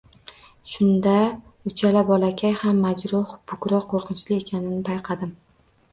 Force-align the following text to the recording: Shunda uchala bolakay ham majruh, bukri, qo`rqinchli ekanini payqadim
Shunda 0.69 1.11
uchala 1.71 2.03
bolakay 2.09 2.55
ham 2.63 2.79
majruh, 2.87 3.35
bukri, 3.53 3.83
qo`rqinchli 3.93 4.39
ekanini 4.45 4.83
payqadim 4.89 5.37